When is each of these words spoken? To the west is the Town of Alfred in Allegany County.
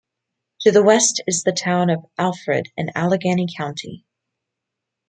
To 0.61 0.71
the 0.71 0.81
west 0.81 1.21
is 1.27 1.43
the 1.43 1.51
Town 1.51 1.91
of 1.91 2.03
Alfred 2.17 2.69
in 2.75 2.87
Allegany 2.95 3.45
County. 3.55 4.03